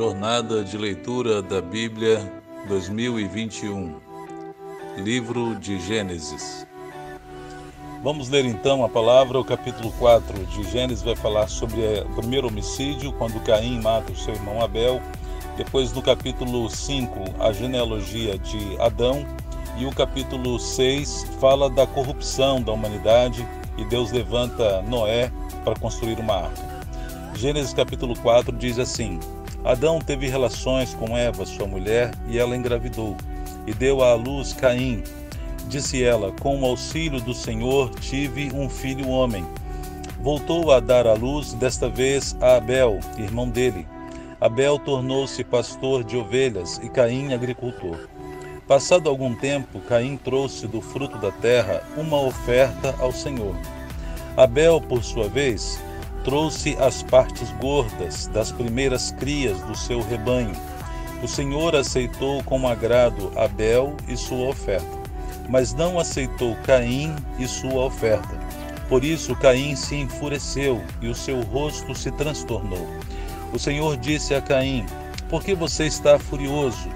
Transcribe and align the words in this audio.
Jornada 0.00 0.64
de 0.64 0.78
Leitura 0.78 1.42
da 1.42 1.60
Bíblia 1.60 2.32
2021 2.68 3.96
Livro 4.96 5.54
de 5.56 5.78
Gênesis 5.78 6.66
Vamos 8.02 8.30
ler 8.30 8.46
então 8.46 8.82
a 8.82 8.88
palavra, 8.88 9.38
o 9.38 9.44
capítulo 9.44 9.92
4 9.98 10.46
de 10.46 10.62
Gênesis 10.70 11.04
vai 11.04 11.14
falar 11.14 11.48
sobre 11.48 11.82
o 12.00 12.14
primeiro 12.16 12.48
homicídio, 12.48 13.12
quando 13.12 13.44
Caim 13.44 13.78
mata 13.82 14.10
o 14.10 14.16
seu 14.16 14.32
irmão 14.32 14.62
Abel. 14.62 15.02
Depois, 15.58 15.92
no 15.92 16.00
capítulo 16.00 16.70
5, 16.70 17.34
a 17.38 17.52
genealogia 17.52 18.38
de 18.38 18.80
Adão. 18.80 19.26
E 19.76 19.84
o 19.84 19.92
capítulo 19.92 20.58
6 20.58 21.26
fala 21.38 21.68
da 21.68 21.86
corrupção 21.86 22.62
da 22.62 22.72
humanidade 22.72 23.46
e 23.76 23.84
Deus 23.84 24.10
levanta 24.12 24.80
Noé 24.80 25.30
para 25.62 25.78
construir 25.78 26.18
uma 26.18 26.36
arca. 26.36 26.80
Gênesis 27.34 27.74
capítulo 27.74 28.18
4 28.18 28.50
diz 28.56 28.78
assim: 28.78 29.20
Adão 29.64 29.98
teve 29.98 30.26
relações 30.26 30.94
com 30.94 31.16
Eva, 31.16 31.44
sua 31.44 31.66
mulher, 31.66 32.12
e 32.26 32.38
ela 32.38 32.56
engravidou, 32.56 33.16
e 33.66 33.74
deu 33.74 34.02
à 34.02 34.14
luz 34.14 34.52
Caim. 34.54 35.04
Disse 35.68 36.02
ela: 36.02 36.32
Com 36.40 36.60
o 36.60 36.64
auxílio 36.64 37.20
do 37.20 37.34
Senhor 37.34 37.90
tive 38.00 38.50
um 38.54 38.68
filho 38.68 39.08
homem. 39.08 39.44
Voltou 40.20 40.72
a 40.72 40.80
dar 40.80 41.06
à 41.06 41.12
luz, 41.12 41.52
desta 41.54 41.88
vez 41.88 42.36
a 42.40 42.56
Abel, 42.56 42.98
irmão 43.18 43.48
dele. 43.48 43.86
Abel 44.40 44.78
tornou-se 44.78 45.44
pastor 45.44 46.02
de 46.02 46.16
ovelhas 46.16 46.80
e 46.82 46.88
Caim 46.88 47.34
agricultor. 47.34 48.08
Passado 48.66 49.08
algum 49.08 49.34
tempo, 49.34 49.80
Caim 49.80 50.16
trouxe 50.16 50.66
do 50.66 50.80
fruto 50.80 51.18
da 51.18 51.30
terra 51.30 51.82
uma 51.96 52.20
oferta 52.20 52.94
ao 52.98 53.12
Senhor. 53.12 53.54
Abel, 54.36 54.80
por 54.80 55.02
sua 55.04 55.28
vez, 55.28 55.78
trouxe 56.30 56.76
as 56.78 57.02
partes 57.02 57.50
gordas 57.60 58.28
das 58.28 58.52
primeiras 58.52 59.10
crias 59.10 59.60
do 59.62 59.76
seu 59.76 60.00
rebanho. 60.00 60.54
O 61.24 61.26
Senhor 61.26 61.74
aceitou 61.74 62.40
com 62.44 62.68
agrado 62.68 63.32
Abel 63.36 63.96
e 64.06 64.16
sua 64.16 64.50
oferta, 64.50 64.86
mas 65.48 65.74
não 65.74 65.98
aceitou 65.98 66.54
Caim 66.62 67.12
e 67.36 67.48
sua 67.48 67.84
oferta. 67.86 68.38
Por 68.88 69.02
isso 69.02 69.34
Caim 69.34 69.74
se 69.74 69.96
enfureceu 69.96 70.80
e 71.02 71.08
o 71.08 71.16
seu 71.16 71.40
rosto 71.40 71.96
se 71.96 72.12
transtornou. 72.12 72.86
O 73.52 73.58
Senhor 73.58 73.96
disse 73.96 74.32
a 74.32 74.40
Caim: 74.40 74.86
Por 75.28 75.42
que 75.42 75.52
você 75.52 75.86
está 75.86 76.16
furioso? 76.16 76.88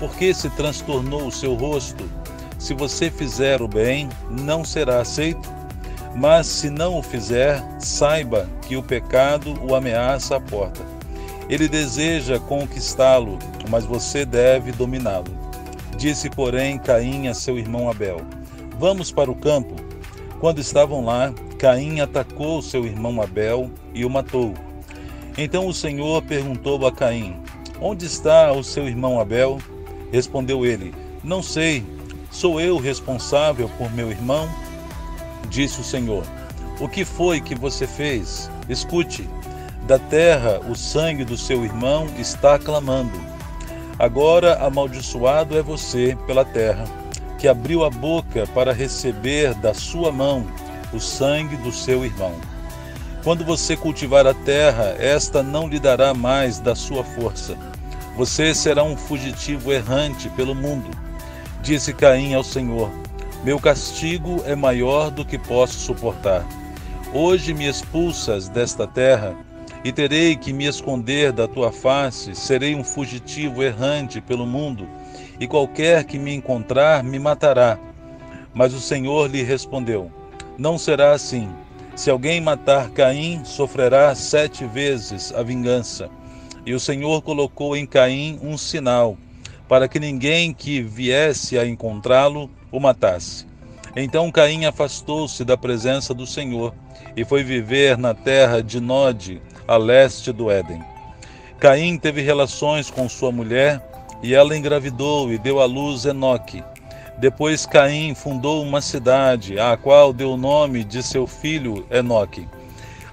Por 0.00 0.16
que 0.16 0.34
se 0.34 0.50
transtornou 0.50 1.28
o 1.28 1.32
seu 1.32 1.54
rosto? 1.54 2.10
Se 2.58 2.74
você 2.74 3.08
fizer 3.08 3.62
o 3.62 3.68
bem, 3.68 4.08
não 4.28 4.64
será 4.64 5.00
aceito? 5.00 5.59
Mas 6.20 6.48
se 6.48 6.68
não 6.68 6.98
o 6.98 7.02
fizer, 7.02 7.64
saiba 7.78 8.46
que 8.68 8.76
o 8.76 8.82
pecado 8.82 9.58
o 9.66 9.74
ameaça 9.74 10.36
à 10.36 10.40
porta. 10.40 10.82
Ele 11.48 11.66
deseja 11.66 12.38
conquistá-lo, 12.38 13.38
mas 13.70 13.86
você 13.86 14.26
deve 14.26 14.70
dominá-lo. 14.70 15.34
Disse, 15.96 16.28
porém, 16.28 16.78
Caim 16.78 17.28
a 17.28 17.32
seu 17.32 17.58
irmão 17.58 17.88
Abel: 17.88 18.20
Vamos 18.78 19.10
para 19.10 19.30
o 19.30 19.34
campo. 19.34 19.74
Quando 20.40 20.58
estavam 20.58 21.02
lá, 21.02 21.32
Caim 21.58 22.00
atacou 22.00 22.60
seu 22.60 22.84
irmão 22.84 23.22
Abel 23.22 23.70
e 23.94 24.04
o 24.04 24.10
matou. 24.10 24.52
Então 25.38 25.66
o 25.66 25.72
Senhor 25.72 26.20
perguntou 26.20 26.86
a 26.86 26.92
Caim: 26.92 27.34
Onde 27.80 28.04
está 28.04 28.52
o 28.52 28.62
seu 28.62 28.86
irmão 28.86 29.18
Abel? 29.18 29.56
Respondeu 30.12 30.66
ele: 30.66 30.94
Não 31.24 31.42
sei. 31.42 31.82
Sou 32.30 32.60
eu 32.60 32.76
responsável 32.76 33.70
por 33.78 33.90
meu 33.90 34.10
irmão? 34.10 34.46
Disse 35.48 35.80
o 35.80 35.84
Senhor. 35.84 36.24
O 36.78 36.88
que 36.88 37.04
foi 37.04 37.40
que 37.40 37.54
você 37.54 37.86
fez? 37.86 38.50
Escute, 38.68 39.28
da 39.86 39.98
terra 39.98 40.60
o 40.68 40.74
sangue 40.74 41.24
do 41.24 41.36
seu 41.36 41.64
irmão 41.64 42.06
está 42.16 42.58
clamando. 42.58 43.18
Agora 43.98 44.64
amaldiçoado 44.64 45.58
é 45.58 45.62
você 45.62 46.16
pela 46.26 46.44
terra, 46.44 46.84
que 47.38 47.48
abriu 47.48 47.84
a 47.84 47.90
boca 47.90 48.46
para 48.54 48.72
receber 48.72 49.52
da 49.54 49.74
sua 49.74 50.12
mão 50.12 50.46
o 50.92 51.00
sangue 51.00 51.56
do 51.56 51.72
seu 51.72 52.04
irmão. 52.04 52.34
Quando 53.22 53.44
você 53.44 53.76
cultivar 53.76 54.26
a 54.26 54.32
terra, 54.32 54.94
esta 54.98 55.42
não 55.42 55.68
lhe 55.68 55.78
dará 55.78 56.14
mais 56.14 56.58
da 56.58 56.74
sua 56.74 57.04
força. 57.04 57.56
Você 58.16 58.54
será 58.54 58.82
um 58.82 58.96
fugitivo 58.96 59.72
errante 59.72 60.28
pelo 60.30 60.54
mundo. 60.54 60.90
Disse 61.62 61.92
Caim 61.92 62.34
ao 62.34 62.42
Senhor: 62.42 62.90
meu 63.42 63.58
castigo 63.58 64.42
é 64.44 64.54
maior 64.54 65.10
do 65.10 65.24
que 65.24 65.38
posso 65.38 65.78
suportar. 65.78 66.46
Hoje 67.12 67.54
me 67.54 67.66
expulsas 67.66 68.48
desta 68.48 68.86
terra 68.86 69.34
e 69.82 69.90
terei 69.90 70.36
que 70.36 70.52
me 70.52 70.66
esconder 70.66 71.32
da 71.32 71.48
tua 71.48 71.72
face, 71.72 72.34
serei 72.34 72.74
um 72.74 72.84
fugitivo 72.84 73.62
errante 73.62 74.20
pelo 74.20 74.46
mundo, 74.46 74.86
e 75.40 75.46
qualquer 75.46 76.04
que 76.04 76.18
me 76.18 76.34
encontrar 76.34 77.02
me 77.02 77.18
matará. 77.18 77.78
Mas 78.52 78.74
o 78.74 78.80
Senhor 78.80 79.30
lhe 79.30 79.42
respondeu: 79.42 80.10
Não 80.58 80.76
será 80.76 81.12
assim. 81.12 81.48
Se 81.96 82.10
alguém 82.10 82.42
matar 82.42 82.90
Caim, 82.90 83.42
sofrerá 83.44 84.14
sete 84.14 84.66
vezes 84.66 85.32
a 85.34 85.42
vingança. 85.42 86.10
E 86.66 86.74
o 86.74 86.80
Senhor 86.80 87.22
colocou 87.22 87.74
em 87.74 87.86
Caim 87.86 88.38
um 88.42 88.58
sinal, 88.58 89.16
para 89.70 89.86
que 89.86 90.00
ninguém 90.00 90.52
que 90.52 90.82
viesse 90.82 91.56
a 91.56 91.64
encontrá-lo 91.64 92.50
o 92.72 92.80
matasse. 92.80 93.46
Então 93.94 94.28
Caim 94.32 94.64
afastou-se 94.64 95.44
da 95.44 95.56
presença 95.56 96.12
do 96.12 96.26
Senhor 96.26 96.74
e 97.16 97.24
foi 97.24 97.44
viver 97.44 97.96
na 97.96 98.12
terra 98.12 98.64
de 98.64 98.80
Nod, 98.80 99.40
a 99.68 99.76
leste 99.76 100.32
do 100.32 100.50
Éden. 100.50 100.82
Caim 101.60 101.96
teve 101.96 102.20
relações 102.20 102.90
com 102.90 103.08
sua 103.08 103.30
mulher 103.30 103.80
e 104.24 104.34
ela 104.34 104.56
engravidou 104.56 105.32
e 105.32 105.38
deu 105.38 105.60
à 105.60 105.66
luz 105.66 106.04
Enoque. 106.04 106.64
Depois 107.18 107.64
Caim 107.64 108.12
fundou 108.12 108.64
uma 108.64 108.80
cidade, 108.80 109.56
à 109.60 109.76
qual 109.76 110.12
deu 110.12 110.32
o 110.32 110.36
nome 110.36 110.82
de 110.82 111.00
seu 111.00 111.28
filho 111.28 111.86
Enoque. 111.92 112.48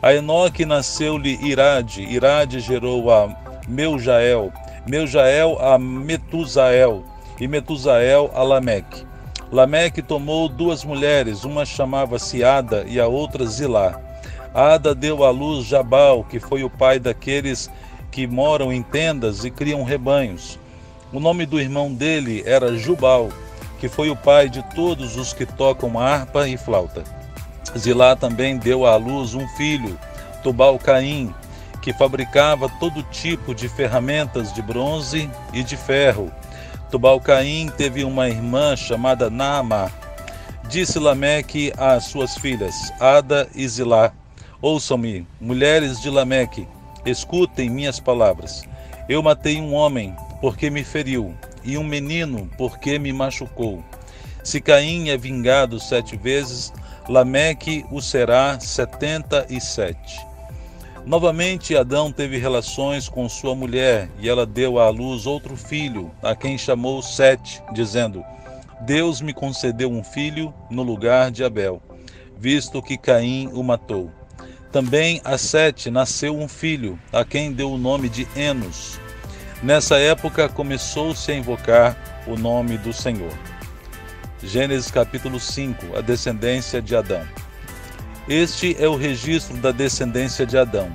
A 0.02 0.12
Enoque 0.12 0.66
nasceu-lhe 0.66 1.38
Irade, 1.40 2.02
Irade 2.02 2.60
gerou 2.60 3.12
a 3.12 3.30
Meujael, 3.68 4.52
Meujael 4.88 5.58
a 5.60 5.78
Metusael, 5.78 7.04
e 7.40 7.46
Metusael 7.46 8.32
a 8.34 8.42
Lameque. 8.42 9.06
Lameque 9.52 10.02
tomou 10.02 10.48
duas 10.48 10.86
mulheres, 10.86 11.44
uma 11.44 11.66
chamava-se 11.66 12.42
Ada 12.42 12.86
e 12.88 12.98
a 12.98 13.06
outra 13.06 13.46
Zilá. 13.46 14.00
Ada 14.54 14.96
deu 14.96 15.26
à 15.26 15.30
luz 15.30 15.66
Jabal, 15.66 16.24
que 16.24 16.40
foi 16.40 16.64
o 16.64 16.70
pai 16.70 17.00
daqueles 17.00 17.70
que 18.10 18.26
moram 18.26 18.72
em 18.72 18.82
tendas 18.82 19.44
e 19.44 19.52
criam 19.52 19.84
rebanhos. 19.84 20.58
O 21.12 21.20
nome 21.20 21.46
do 21.46 21.60
irmão 21.60 21.94
dele 21.94 22.42
era 22.46 22.78
Jubal, 22.78 23.28
que 23.80 23.90
foi 23.90 24.10
o 24.10 24.16
pai 24.16 24.48
de 24.48 24.64
todos 24.74 25.18
os 25.18 25.34
que 25.34 25.46
tocam 25.46 26.00
harpa 26.00 26.48
e 26.48 26.56
flauta. 26.56 27.04
Zilá 27.78 28.16
também 28.16 28.58
deu 28.58 28.86
à 28.86 28.96
luz 28.96 29.36
um 29.36 29.48
filho, 29.50 30.00
Tubal 30.42 30.80
Caim, 30.80 31.34
que 31.88 31.94
fabricava 31.94 32.68
todo 32.68 33.02
tipo 33.02 33.56
de 33.56 33.70
ferramentas 33.70 34.52
de 34.52 34.62
bronze 34.62 35.30
e 35.54 35.64
de 35.64 35.78
ferro 35.78 36.30
Tubal-Caim 36.92 37.70
teve 37.78 38.04
uma 38.04 38.28
irmã 38.28 38.76
chamada 38.76 39.30
Naamá. 39.30 39.90
Disse 40.68 41.00
Lameque 41.00 41.72
às 41.78 42.04
suas 42.04 42.38
filhas, 42.38 42.92
Ada 43.00 43.48
e 43.56 43.66
Zilá: 43.66 44.12
Ouçam-me, 44.62 45.26
mulheres 45.40 46.02
de 46.02 46.10
Lameque, 46.10 46.68
escutem 47.06 47.70
minhas 47.70 48.02
palavras. 48.02 48.68
Eu 49.08 49.24
matei 49.24 49.62
um 49.62 49.74
homem 49.74 50.14
porque 50.42 50.70
me 50.70 50.84
feriu, 50.84 51.34
e 51.64 51.78
um 51.78 51.86
menino 51.86 52.50
porque 52.58 53.00
me 53.00 53.14
machucou. 53.14 53.82
Se 54.44 54.60
Caim 54.60 55.08
é 55.08 55.16
vingado 55.16 55.80
sete 55.80 56.18
vezes, 56.18 56.74
Lameque 57.08 57.86
o 57.90 58.02
será 58.02 58.60
setenta 58.60 59.46
e 59.50 59.62
sete. 59.62 60.27
Novamente 61.08 61.74
Adão 61.74 62.12
teve 62.12 62.38
relações 62.38 63.08
com 63.08 63.30
sua 63.30 63.56
mulher 63.56 64.10
e 64.20 64.28
ela 64.28 64.46
deu 64.46 64.78
à 64.78 64.90
luz 64.90 65.26
outro 65.26 65.56
filho, 65.56 66.12
a 66.22 66.36
quem 66.36 66.58
chamou 66.58 67.02
Sete, 67.02 67.64
dizendo: 67.72 68.26
Deus 68.82 69.22
me 69.22 69.34
concedeu 69.34 69.90
um 69.90 70.04
filho 70.04 70.54
no 70.70 70.84
lugar 70.84 71.32
de 71.32 71.46
Abel, 71.46 71.82
visto 72.38 72.82
que 72.82 72.98
Caim 72.98 73.50
o 73.54 73.64
matou. 73.64 74.12
Também 74.70 75.22
a 75.24 75.38
Sete 75.38 75.90
nasceu 75.90 76.38
um 76.38 76.50
filho, 76.50 77.00
a 77.14 77.24
quem 77.24 77.54
deu 77.54 77.72
o 77.72 77.78
nome 77.78 78.10
de 78.10 78.28
Enos. 78.36 79.00
Nessa 79.64 79.98
época 79.98 80.50
começou-se 80.50 81.32
a 81.32 81.36
invocar 81.36 82.26
o 82.28 82.36
nome 82.36 82.78
do 82.78 82.92
Senhor. 82.92 83.32
Gênesis 84.44 84.92
capítulo 84.92 85.40
5 85.40 85.98
A 85.98 86.02
descendência 86.02 86.82
de 86.82 86.98
Adão. 86.98 87.26
Este 88.30 88.76
é 88.78 88.90
o 88.90 88.98
registro 88.98 89.56
da 89.56 89.72
descendência 89.72 90.46
de 90.46 90.58
Adão. 90.58 90.92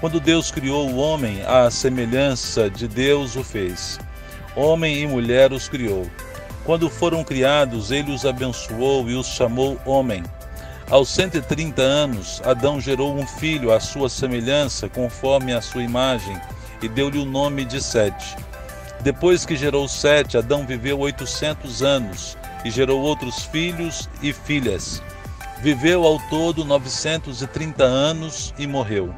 Quando 0.00 0.20
Deus 0.20 0.52
criou 0.52 0.88
o 0.88 0.96
homem, 0.98 1.42
à 1.44 1.68
semelhança 1.72 2.70
de 2.70 2.86
Deus 2.86 3.34
o 3.34 3.42
fez. 3.42 3.98
Homem 4.54 5.02
e 5.02 5.06
mulher 5.06 5.52
os 5.52 5.68
criou. 5.68 6.08
Quando 6.64 6.88
foram 6.88 7.24
criados, 7.24 7.90
ele 7.90 8.12
os 8.12 8.24
abençoou 8.24 9.10
e 9.10 9.14
os 9.16 9.26
chamou 9.26 9.76
homem. 9.84 10.22
Aos 10.88 11.08
130 11.08 11.82
anos, 11.82 12.40
Adão 12.44 12.80
gerou 12.80 13.12
um 13.12 13.26
filho 13.26 13.72
à 13.72 13.80
sua 13.80 14.08
semelhança, 14.08 14.88
conforme 14.88 15.52
a 15.52 15.60
sua 15.60 15.82
imagem. 15.82 16.40
e 16.80 16.88
deu-lhe 16.88 17.18
o 17.18 17.24
nome 17.24 17.64
de 17.64 17.82
Sete. 17.82 18.36
Depois 19.00 19.44
que 19.44 19.56
gerou 19.56 19.88
Sete, 19.88 20.38
Adão 20.38 20.64
viveu 20.64 21.00
oitocentos 21.00 21.82
anos 21.82 22.38
e 22.64 22.70
gerou 22.70 23.00
outros 23.00 23.42
filhos 23.46 24.08
e 24.22 24.32
filhas. 24.32 25.02
Viveu 25.60 26.04
ao 26.04 26.20
todo 26.30 26.64
novecentos 26.64 27.42
e 27.42 27.46
trinta 27.46 27.82
anos 27.82 28.54
e 28.56 28.66
morreu. 28.66 29.12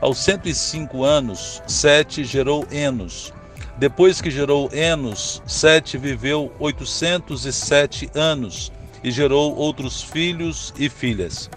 Aos 0.00 0.18
cento 0.18 0.48
e 0.48 0.54
cinco 0.54 1.04
anos, 1.04 1.62
Sete 1.66 2.24
gerou 2.24 2.66
Enos. 2.70 3.32
Depois 3.76 4.22
que 4.22 4.30
gerou 4.30 4.70
Enos, 4.72 5.42
Sete 5.46 5.98
viveu 5.98 6.50
oitocentos 6.58 7.44
e 7.44 7.52
sete 7.52 8.10
anos 8.14 8.72
e 9.04 9.10
gerou 9.10 9.54
outros 9.54 10.02
filhos 10.02 10.72
e 10.78 10.88
filhas. 10.88 11.50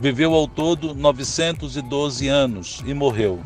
Viveu 0.00 0.34
ao 0.34 0.46
todo 0.46 0.94
novecentos 0.94 1.76
e 1.76 1.82
doze 1.82 2.28
anos 2.28 2.80
e 2.86 2.94
morreu. 2.94 3.40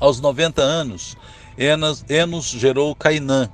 Aos 0.00 0.20
noventa 0.20 0.60
anos, 0.60 1.16
Enos, 1.56 2.04
Enos 2.08 2.46
gerou 2.46 2.96
Cainã. 2.96 3.48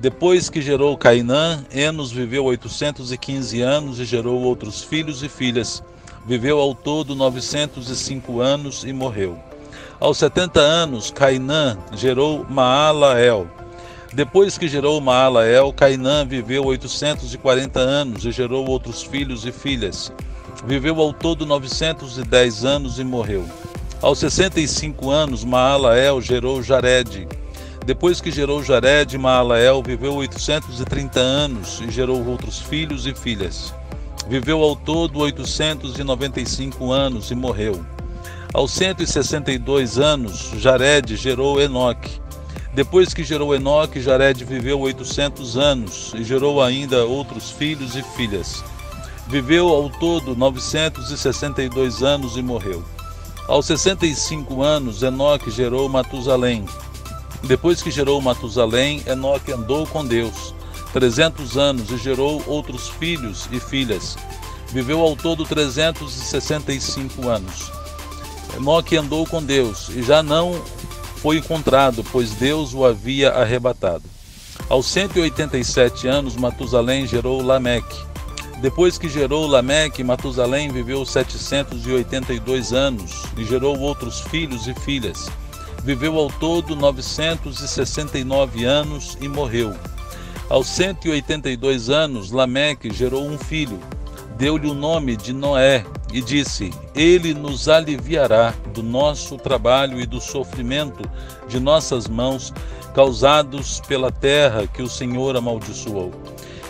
Depois 0.00 0.48
que 0.48 0.62
gerou 0.62 0.96
Cainã, 0.96 1.62
Enos 1.70 2.10
viveu 2.10 2.46
815 2.46 3.60
anos 3.60 4.00
e 4.00 4.06
gerou 4.06 4.40
outros 4.40 4.82
filhos 4.82 5.22
e 5.22 5.28
filhas. 5.28 5.82
Viveu 6.26 6.58
ao 6.58 6.74
todo 6.74 7.14
905 7.14 8.40
anos 8.40 8.82
e 8.84 8.94
morreu. 8.94 9.38
Aos 10.00 10.16
70 10.16 10.58
anos, 10.58 11.10
Cainã 11.10 11.76
gerou 11.92 12.46
Maalael. 12.48 13.46
Depois 14.14 14.56
que 14.56 14.68
gerou 14.68 14.98
Maalael, 15.02 15.70
Cainã 15.70 16.24
viveu 16.24 16.64
840 16.64 17.78
anos 17.78 18.24
e 18.24 18.32
gerou 18.32 18.66
outros 18.70 19.02
filhos 19.02 19.44
e 19.44 19.52
filhas. 19.52 20.10
Viveu 20.66 20.98
ao 20.98 21.12
todo 21.12 21.44
910 21.44 22.64
anos 22.64 22.98
e 22.98 23.04
morreu. 23.04 23.44
Aos 24.00 24.18
65 24.20 25.10
anos, 25.10 25.44
Maalael 25.44 26.22
gerou 26.22 26.62
Jared. 26.62 27.28
Depois 27.84 28.20
que 28.20 28.30
gerou 28.30 28.62
Jared, 28.62 29.16
Maalael 29.16 29.82
viveu 29.82 30.14
830 30.14 31.18
anos 31.18 31.80
e 31.80 31.90
gerou 31.90 32.24
outros 32.26 32.58
filhos 32.58 33.06
e 33.06 33.14
filhas. 33.14 33.74
Viveu 34.28 34.62
ao 34.62 34.76
todo 34.76 35.18
895 35.18 36.92
anos 36.92 37.30
e 37.30 37.34
morreu. 37.34 37.84
Aos 38.52 38.72
162 38.72 39.98
anos, 39.98 40.50
Jared 40.56 41.16
gerou 41.16 41.60
Enoque. 41.60 42.20
Depois 42.74 43.14
que 43.14 43.24
gerou 43.24 43.54
Enoque, 43.54 44.00
Jared 44.00 44.44
viveu 44.44 44.78
800 44.80 45.56
anos 45.56 46.12
e 46.14 46.22
gerou 46.22 46.62
ainda 46.62 47.04
outros 47.04 47.50
filhos 47.50 47.96
e 47.96 48.02
filhas. 48.02 48.62
Viveu 49.26 49.68
ao 49.68 49.88
todo 49.88 50.36
962 50.36 52.02
anos 52.02 52.36
e 52.36 52.42
morreu. 52.42 52.84
Aos 53.48 53.66
65 53.66 54.62
anos, 54.62 55.02
Enoque 55.02 55.50
gerou 55.50 55.88
Matusalém. 55.88 56.64
Depois 57.42 57.82
que 57.82 57.90
gerou 57.90 58.20
Matusalém, 58.20 59.02
Enoque 59.06 59.52
andou 59.52 59.86
com 59.86 60.04
Deus 60.04 60.54
300 60.92 61.56
anos 61.56 61.90
e 61.90 61.96
gerou 61.96 62.42
outros 62.46 62.88
filhos 62.88 63.48
e 63.52 63.60
filhas. 63.60 64.16
Viveu 64.68 65.00
ao 65.00 65.16
todo 65.16 65.44
365 65.44 67.28
anos. 67.28 67.70
Enoque 68.56 68.96
andou 68.96 69.26
com 69.26 69.42
Deus 69.42 69.88
e 69.90 70.02
já 70.02 70.22
não 70.22 70.60
foi 71.16 71.38
encontrado, 71.38 72.04
pois 72.10 72.30
Deus 72.32 72.74
o 72.74 72.84
havia 72.84 73.30
arrebatado. 73.30 74.04
Aos 74.68 74.86
187 74.86 76.06
anos, 76.06 76.36
Matusalém 76.36 77.06
gerou 77.06 77.42
Lameque. 77.42 78.10
Depois 78.60 78.98
que 78.98 79.08
gerou 79.08 79.46
Lameque, 79.46 80.04
Matusalém 80.04 80.70
viveu 80.70 81.04
782 81.04 82.72
anos 82.72 83.24
e 83.36 83.44
gerou 83.44 83.78
outros 83.78 84.20
filhos 84.20 84.66
e 84.66 84.74
filhas. 84.74 85.30
Viveu 85.82 86.18
ao 86.18 86.28
todo 86.28 86.76
969 86.76 88.64
anos 88.64 89.16
e 89.20 89.26
morreu. 89.26 89.74
Aos 90.48 90.66
182 90.66 91.88
anos, 91.88 92.30
Lameque 92.30 92.92
gerou 92.92 93.24
um 93.24 93.38
filho. 93.38 93.80
Deu-lhe 94.36 94.68
o 94.68 94.74
nome 94.74 95.16
de 95.16 95.32
Noé 95.32 95.84
e 96.12 96.20
disse: 96.20 96.70
Ele 96.94 97.32
nos 97.32 97.68
aliviará 97.68 98.52
do 98.74 98.82
nosso 98.82 99.38
trabalho 99.38 100.00
e 100.00 100.06
do 100.06 100.20
sofrimento 100.20 101.08
de 101.48 101.58
nossas 101.58 102.06
mãos, 102.06 102.52
causados 102.94 103.80
pela 103.80 104.10
terra 104.10 104.66
que 104.66 104.82
o 104.82 104.88
Senhor 104.88 105.34
amaldiçoou. 105.34 106.12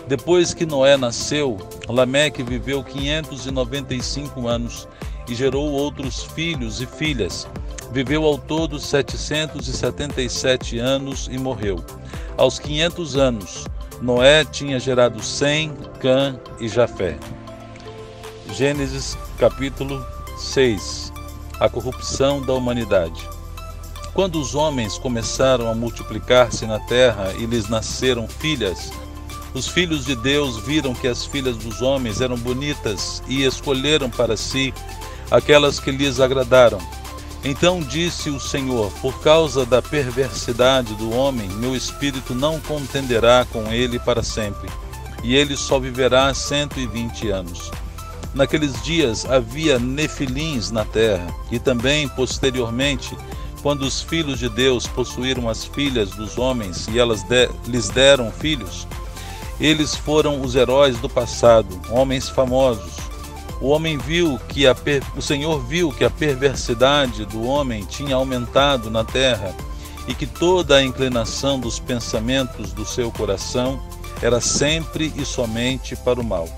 Depois 0.07 0.55
que 0.55 0.67
Noé 0.67 0.97
nasceu, 0.97 1.57
Lameque 1.89 2.43
viveu 2.43 2.85
595 2.85 4.47
anos 4.47 4.87
e 5.29 5.35
gerou 5.35 5.71
outros 5.71 6.23
filhos 6.23 6.81
e 6.81 6.87
filhas. 6.87 7.49
Viveu 7.92 8.25
ao 8.25 8.38
todo 8.38 8.78
777 8.78 10.78
anos 10.78 11.28
e 11.31 11.37
morreu. 11.37 11.84
Aos 12.37 12.58
500 12.58 13.16
anos, 13.16 13.66
Noé 14.00 14.44
tinha 14.44 14.78
gerado 14.78 15.22
Sem, 15.22 15.72
Cã 16.00 16.38
e 16.60 16.69
Jafé. 16.69 17.19
Gênesis 18.52 19.19
capítulo 19.38 20.04
6 20.38 21.12
A 21.58 21.69
corrupção 21.69 22.40
da 22.40 22.52
humanidade. 22.52 23.28
Quando 24.14 24.40
os 24.40 24.54
homens 24.54 24.96
começaram 24.96 25.69
a 25.69 25.75
multiplicar-se 25.75 26.66
na 26.66 26.78
terra 26.78 27.32
e 27.38 27.46
lhes 27.46 27.69
nasceram 27.69 28.28
filhas, 28.28 28.92
os 29.52 29.66
filhos 29.66 30.04
de 30.04 30.14
Deus 30.14 30.58
viram 30.58 30.94
que 30.94 31.08
as 31.08 31.25
filhas 31.25 31.56
dos 31.56 31.82
homens 31.82 32.20
eram 32.20 32.37
bonitas 32.37 33.20
e 33.26 33.44
escolheram 33.44 34.08
para 34.08 34.37
si 34.37 34.72
aquelas 35.28 35.81
que 35.81 35.90
lhes 35.90 36.20
agradaram. 36.20 36.78
Então 37.44 37.81
disse 37.81 38.28
o 38.28 38.38
Senhor: 38.38 38.92
Por 39.00 39.20
causa 39.20 39.64
da 39.64 39.81
perversidade 39.81 40.94
do 40.94 41.10
homem, 41.10 41.48
meu 41.48 41.75
espírito 41.75 42.34
não 42.34 42.60
contenderá 42.60 43.46
com 43.50 43.72
ele 43.72 43.98
para 43.98 44.22
sempre, 44.22 44.69
e 45.22 45.34
ele 45.34 45.56
só 45.56 45.78
viverá 45.78 46.32
cento 46.34 46.78
e 46.78 46.87
vinte 46.87 47.28
anos. 47.31 47.70
Naqueles 48.34 48.81
dias 48.82 49.25
havia 49.25 49.78
nefilins 49.78 50.70
na 50.70 50.84
terra, 50.84 51.26
e 51.50 51.58
também 51.58 52.08
posteriormente, 52.08 53.16
quando 53.62 53.82
os 53.82 54.00
filhos 54.00 54.38
de 54.38 54.48
Deus 54.48 54.87
possuíram 54.87 55.48
as 55.48 55.64
filhas 55.64 56.10
dos 56.10 56.38
homens 56.38 56.88
e 56.88 56.98
elas 56.98 57.22
de, 57.25 57.48
lhes 57.66 57.88
deram 57.88 58.31
filhos, 58.31 58.87
eles 59.58 59.94
foram 59.94 60.40
os 60.40 60.54
heróis 60.54 60.96
do 60.98 61.08
passado, 61.08 61.69
homens 61.90 62.28
famosos. 62.28 63.10
O 63.61 63.69
homem 63.69 63.99
viu 63.99 64.41
que 64.49 64.67
a 64.67 64.75
per... 64.75 65.03
o 65.15 65.21
Senhor 65.21 65.61
viu 65.67 65.93
que 65.93 66.05
a 66.05 66.11
perversidade 66.11 67.27
do 67.27 67.45
homem 67.45 67.85
tinha 67.85 68.17
aumentado 68.17 68.91
na 68.91 69.05
terra 69.05 69.55
e 70.09 70.15
que 70.15 70.27
toda 70.27 70.77
a 70.77 70.83
inclinação 70.83 71.61
dos 71.61 71.79
pensamentos 71.79 72.73
do 72.73 72.87
seu 72.87 73.11
coração 73.11 73.81
era 74.23 74.40
sempre 74.40 75.12
e 75.14 75.25
somente 75.25 75.95
para 75.95 76.21
o 76.21 76.25
mal. 76.25 76.49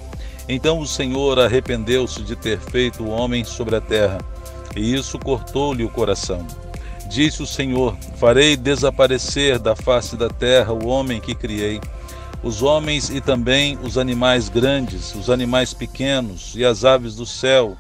Então 0.48 0.78
o 0.78 0.86
Senhor 0.86 1.38
arrependeu-se 1.38 2.22
de 2.22 2.36
ter 2.36 2.58
feito 2.58 3.02
o 3.02 3.10
homem 3.10 3.44
sobre 3.44 3.76
a 3.76 3.80
terra, 3.80 4.18
e 4.76 4.94
isso 4.94 5.18
cortou-lhe 5.18 5.84
o 5.84 5.90
coração. 5.90 6.46
Disse 7.08 7.42
o 7.42 7.46
Senhor: 7.46 7.96
Farei 8.16 8.56
desaparecer 8.56 9.58
da 9.58 9.76
face 9.76 10.16
da 10.16 10.28
terra 10.28 10.72
o 10.72 10.86
homem 10.86 11.20
que 11.20 11.34
criei 11.34 11.80
os 12.42 12.62
homens 12.62 13.08
e 13.08 13.20
também 13.20 13.78
os 13.82 13.96
animais 13.96 14.48
grandes, 14.48 15.14
os 15.14 15.30
animais 15.30 15.72
pequenos 15.72 16.54
e 16.56 16.64
as 16.64 16.84
aves 16.84 17.14
do 17.14 17.24
céu. 17.24 17.76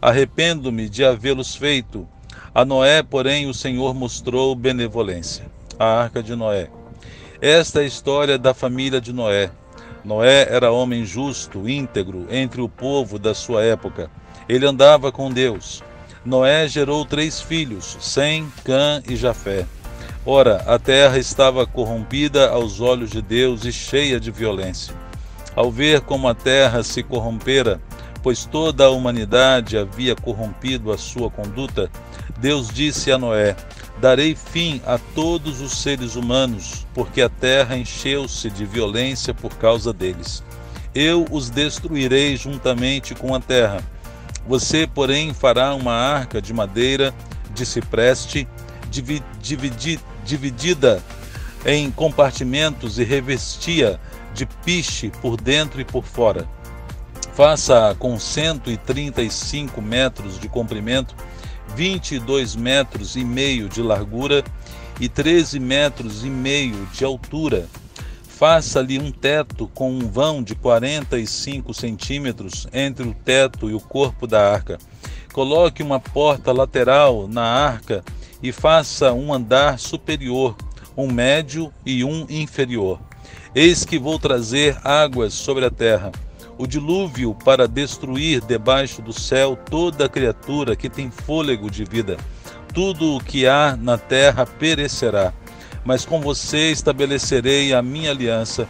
Arrependo-me 0.00 0.88
de 0.88 1.04
havê-los 1.04 1.54
feito. 1.54 2.06
A 2.54 2.64
Noé, 2.64 3.02
porém, 3.02 3.48
o 3.48 3.54
Senhor 3.54 3.94
mostrou 3.94 4.54
benevolência. 4.54 5.46
A 5.78 5.86
arca 5.86 6.22
de 6.22 6.36
Noé. 6.36 6.68
Esta 7.40 7.80
é 7.80 7.84
a 7.84 7.86
história 7.86 8.38
da 8.38 8.52
família 8.52 9.00
de 9.00 9.12
Noé. 9.12 9.50
Noé 10.04 10.46
era 10.50 10.70
homem 10.70 11.04
justo, 11.04 11.68
íntegro, 11.68 12.26
entre 12.30 12.60
o 12.60 12.68
povo 12.68 13.18
da 13.18 13.34
sua 13.34 13.62
época. 13.62 14.10
Ele 14.46 14.66
andava 14.66 15.10
com 15.10 15.32
Deus. 15.32 15.82
Noé 16.24 16.68
gerou 16.68 17.04
três 17.06 17.40
filhos, 17.40 17.96
Sem, 18.00 18.46
Cã 18.62 19.02
e 19.08 19.16
Jafé. 19.16 19.66
Ora, 20.26 20.64
a 20.66 20.78
terra 20.78 21.18
estava 21.18 21.66
corrompida 21.66 22.48
aos 22.48 22.80
olhos 22.80 23.10
de 23.10 23.20
Deus 23.20 23.66
e 23.66 23.72
cheia 23.72 24.18
de 24.18 24.30
violência. 24.30 24.94
Ao 25.54 25.70
ver 25.70 26.00
como 26.00 26.26
a 26.26 26.34
terra 26.34 26.82
se 26.82 27.02
corrompera, 27.02 27.78
pois 28.22 28.46
toda 28.46 28.86
a 28.86 28.90
humanidade 28.90 29.76
havia 29.76 30.16
corrompido 30.16 30.90
a 30.90 30.96
sua 30.96 31.30
conduta, 31.30 31.90
Deus 32.38 32.70
disse 32.70 33.12
a 33.12 33.18
Noé: 33.18 33.54
Darei 34.00 34.34
fim 34.34 34.80
a 34.86 34.98
todos 35.14 35.60
os 35.60 35.76
seres 35.82 36.16
humanos, 36.16 36.86
porque 36.94 37.20
a 37.20 37.28
terra 37.28 37.76
encheu-se 37.76 38.48
de 38.48 38.64
violência 38.64 39.34
por 39.34 39.54
causa 39.58 39.92
deles. 39.92 40.42
Eu 40.94 41.26
os 41.30 41.50
destruirei 41.50 42.34
juntamente 42.34 43.14
com 43.14 43.34
a 43.34 43.40
terra. 43.40 43.82
Você, 44.48 44.86
porém, 44.86 45.34
fará 45.34 45.74
uma 45.74 45.92
arca 45.92 46.40
de 46.40 46.54
madeira 46.54 47.14
de 47.54 47.66
cipreste, 47.66 48.48
dividida 49.40 50.13
dividida 50.24 51.02
em 51.64 51.90
compartimentos 51.90 52.98
e 52.98 53.04
revestia 53.04 54.00
de 54.34 54.46
piche 54.64 55.10
por 55.22 55.40
dentro 55.40 55.80
e 55.80 55.84
por 55.84 56.04
fora. 56.04 56.48
Faça 57.34 57.96
com 57.98 58.18
135 58.18 59.80
metros 59.80 60.38
de 60.38 60.48
comprimento, 60.48 61.14
22 61.74 62.54
metros 62.54 63.16
e 63.16 63.24
meio 63.24 63.68
de 63.68 63.82
largura 63.82 64.44
e 65.00 65.08
treze 65.08 65.58
metros 65.58 66.24
e 66.24 66.28
meio 66.28 66.86
de 66.92 67.04
altura. 67.04 67.66
Faça-lhe 68.28 68.98
um 68.98 69.10
teto 69.10 69.68
com 69.68 69.90
um 69.90 70.08
vão 70.08 70.42
de 70.42 70.54
quarenta 70.54 71.18
e 71.18 71.26
cinco 71.26 71.72
centímetros 71.72 72.66
entre 72.72 73.06
o 73.06 73.14
teto 73.14 73.70
e 73.70 73.74
o 73.74 73.80
corpo 73.80 74.26
da 74.26 74.52
arca. 74.52 74.78
Coloque 75.32 75.82
uma 75.82 75.98
porta 75.98 76.52
lateral 76.52 77.26
na 77.26 77.44
arca 77.44 78.04
e 78.44 78.52
faça 78.52 79.10
um 79.10 79.32
andar 79.32 79.78
superior, 79.78 80.54
um 80.94 81.10
médio 81.10 81.72
e 81.84 82.04
um 82.04 82.26
inferior. 82.28 83.00
Eis 83.54 83.86
que 83.86 83.98
vou 83.98 84.18
trazer 84.18 84.76
águas 84.84 85.32
sobre 85.32 85.64
a 85.64 85.70
terra, 85.70 86.12
o 86.58 86.66
dilúvio 86.66 87.34
para 87.34 87.66
destruir 87.66 88.42
debaixo 88.42 89.00
do 89.00 89.14
céu 89.14 89.56
toda 89.56 90.10
criatura 90.10 90.76
que 90.76 90.90
tem 90.90 91.10
fôlego 91.10 91.70
de 91.70 91.86
vida. 91.86 92.18
Tudo 92.74 93.16
o 93.16 93.20
que 93.24 93.46
há 93.46 93.78
na 93.80 93.96
terra 93.96 94.44
perecerá, 94.44 95.32
mas 95.82 96.04
com 96.04 96.20
você 96.20 96.70
estabelecerei 96.70 97.72
a 97.72 97.80
minha 97.80 98.10
aliança, 98.10 98.68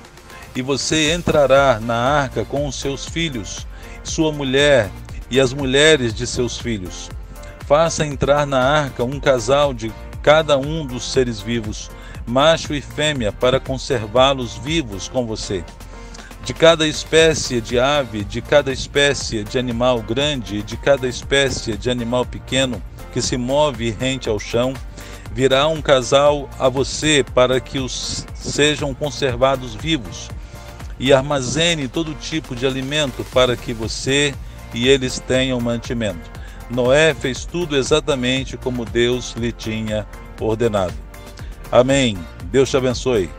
e 0.54 0.62
você 0.62 1.12
entrará 1.12 1.81
na 1.81 1.97
arca 1.97 2.45
com 2.45 2.69
os 2.69 2.76
seus 2.76 3.07
filhos, 3.07 3.66
sua 4.04 4.31
mulher 4.31 4.88
e 5.28 5.40
as 5.40 5.52
mulheres 5.52 6.14
de 6.14 6.28
seus 6.28 6.57
filhos. 6.57 7.11
Faça 7.66 8.06
entrar 8.06 8.47
na 8.47 8.61
arca 8.61 9.04
um 9.04 9.18
casal 9.18 9.73
de 9.73 9.92
cada 10.23 10.59
um 10.59 10.87
dos 10.87 11.11
seres 11.12 11.40
vivos 11.40 11.90
macho 12.26 12.75
e 12.75 12.80
fêmea, 12.80 13.33
para 13.33 13.61
conservá-los 13.61 14.56
vivos 14.56 15.09
com 15.09 15.26
você. 15.26 15.64
De 16.44 16.52
cada 16.52 16.87
espécie 16.87 17.61
de 17.61 17.78
ave, 17.78 18.25
de 18.25 18.42
cada 18.42 18.73
espécie 18.73 19.44
de 19.44 19.59
animal 19.59 20.02
grande 20.02 20.62
de 20.62 20.76
cada 20.76 21.09
espécie 21.09 21.76
de 21.76 21.90
animal 21.90 22.25
pequeno 22.26 22.83
que 23.12 23.23
se 23.23 23.37
move 23.37 23.90
rente 23.90 24.28
ao 24.28 24.38
chão, 24.38 24.75
virá 25.33 25.66
um 25.68 25.80
casal 25.80 26.49
a 26.59 26.68
você 26.68 27.25
para 27.35 27.61
que 27.61 27.78
os 27.78 28.26
sejam 28.35 28.92
conservados 28.94 29.75
vivos 29.75 30.28
e 30.99 31.12
armazene 31.12 31.88
todo 31.88 32.14
tipo 32.14 32.54
de 32.54 32.66
alimento 32.66 33.25
para 33.33 33.56
que 33.56 33.73
você 33.73 34.35
e 34.73 34.87
eles 34.87 35.18
tenham 35.18 35.61
mantimento. 35.61 36.30
Noé 36.71 37.14
fez 37.14 37.44
tudo 37.44 37.76
exatamente 37.76 38.56
como 38.56 38.85
Deus 38.85 39.35
lhe 39.37 39.52
tinha 39.52 40.06
ordenado. 40.40 40.94
Amém. 41.71 42.18
Deus 42.44 42.71
te 42.71 42.76
abençoe. 42.76 43.30